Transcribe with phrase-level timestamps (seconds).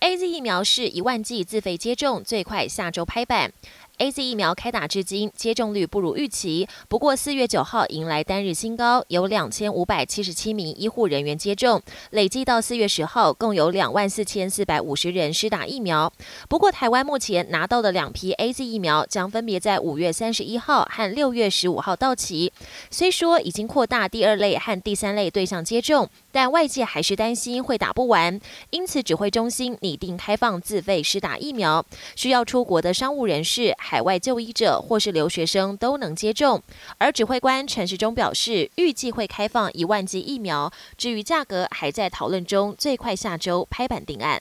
[0.00, 3.52] A Z 疫苗是一万剂自费接种，最快下周拍板。
[3.98, 6.66] A Z 疫苗开打至今，接种率不如预期。
[6.88, 16.10] 不过，四月九号迎来单日新高，有两千五百七十七名医护人员接种，累计到四月十号，共有两万四千四百五十人施打疫苗。
[16.48, 22.50] 不过，台湾目前拿到的两批 A Z 疫苗将分别在五月三十一号和六月十五号到期。
[22.90, 26.08] 虽说已经扩大第二类和第三类对象接种。
[26.32, 28.40] 但外界还是担心会打不完，
[28.70, 36.62] 因此指挥中心拟拟定开放自费施打疫苗，需要出国的商务人士、海外就医者或是留学生都能接种。
[36.98, 44.40] 而指挥官陈时中表示，预计会开放一万剂疫苗，至于价格还在讨论中，最快下周拍板定案。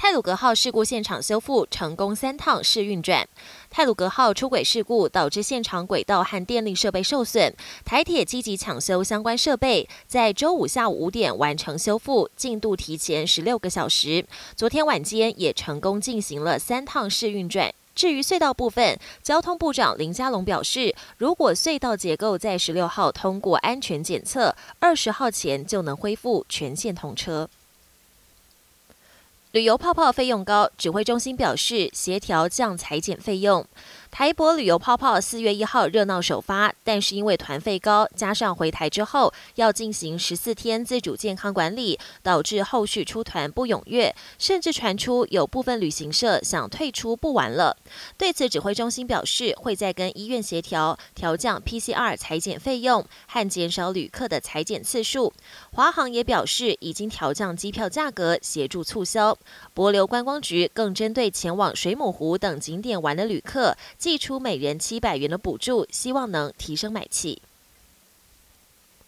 [0.00, 3.28] 泰鲁格号事故现场修复成功三趟试运转。
[3.68, 7.52] 泰鲁格号出轨事故导致现场轨道和电力设备受损，
[7.84, 14.24] 台铁积极抢修相关设备，在周五下午五点完成修复，进度提前十六个小时。
[14.54, 17.74] 昨天晚间也成功进行了三趟试运转。
[17.96, 27.50] 至于隧道部分，交通部长林佳龙表示，如果隧道结构在十六号通过安全检测，二十号前就能恢复全线通车。
[29.52, 33.66] 旅游泡泡费用高，指挥中心表示协调降裁减费用。
[34.10, 47.76] 台博旅游泡泡四月一号热闹首发，但是因为团费高，加上回台之后要进行十四天自主健康管理，导致后续出团不踊跃，甚至传出有部分旅行社想退出不玩了。
[48.16, 55.32] 对此，指挥中心表示会再跟医院协调调降 PCR 裁剪费用和减少旅客的裁剪次数。
[55.72, 59.36] 华航也表示已经调降机票价格，协助促销。
[59.74, 63.76] 博流观光局更针对前往水母湖等景点玩的旅客。
[63.98, 67.42] 寄出每人七百元的补助，希望能提升买气。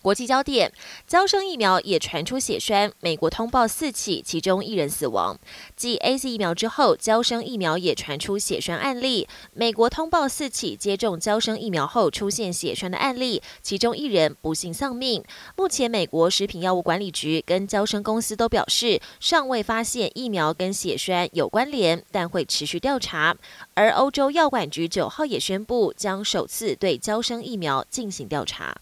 [0.02, 0.72] 国际焦点：
[1.06, 5.38] 交生疫苗也传出血栓，美国通报四起，其中一人死亡。
[5.76, 9.28] 继 A Z 疫苗之后，交生疫苗也传出血栓案例。
[9.52, 15.22] 美国通报四起接种交生疫苗后出现血栓的案例，其中一人不幸丧命。
[15.54, 23.36] 目前，美国食品药物管理局跟交生公司都表示，尚未发现疫苗跟血栓有关联，但会持续调查。
[23.74, 28.74] 而欧洲药管局九号也宣布，将首次对交生疫苗进行调查。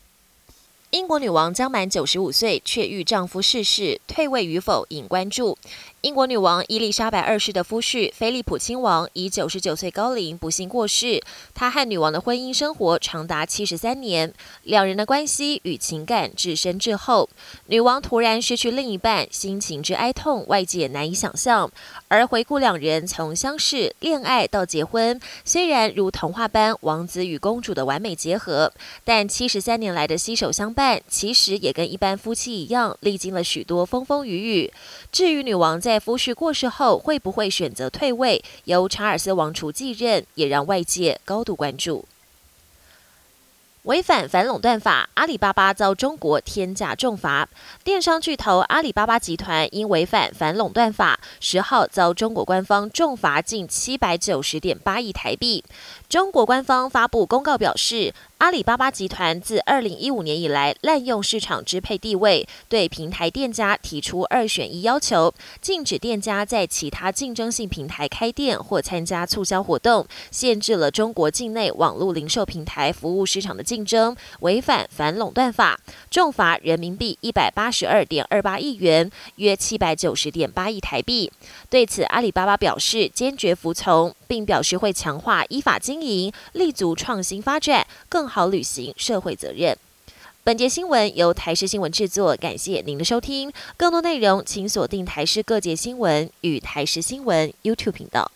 [0.90, 5.58] 英国女王将满九十五岁，却遇丈夫逝世，退位与否引关注。
[6.00, 11.20] 英国女王伊丽莎白二世的夫婿菲利普亲王以九十九岁高龄不幸过世。
[11.54, 14.32] 他和女王的婚姻生活长达七十三年，
[14.62, 17.28] 两人的关系与情感至深至厚。
[17.66, 21.70] 女王突然失去另一半，心情之哀痛，外界难以想象。
[22.06, 28.72] 而回顾两人从相识、恋爱到结婚，虽然如童话般王子与公主的完美结合，
[29.04, 34.72] 但七十三年来的携手相伴，其实也跟一般夫妻一样，历经了许多风风雨雨。
[35.10, 42.04] 至于女王在夫婿过世后会不会选择退位，由查尔斯王储继任，也让外界高度关注。
[43.84, 47.48] 违反反垄断法，阿里巴巴遭中国天价重罚。
[47.82, 55.64] 电商巨头阿里巴巴集团因违反反垄断法，十号遭中国官方重罚近七百九十点八亿台币。
[56.06, 58.14] 中国官方发布公告表示。
[58.38, 81.32] 阿里巴巴集团自二零一五年以来滥用市场支配地位，对平台店家提出二选一要求，禁止店家在其他竞争性平台开店或参加促销活动，限制了中国境内网络零售平台服务市场的竞争，违反反垄断法，重罚人民币一百八十二点二八亿元，约七百九十点八亿台币。
[81.68, 89.76] 对此，阿里巴巴表示坚决服从，并表示会强化依法经营，立足创新发展，更好履行社会责任。
[90.44, 93.52] 本节新闻由台视新闻制作，感谢您的收听。
[93.76, 98.30] 更多内容请锁定台视各界新闻与台视新闻 YouTube 频道。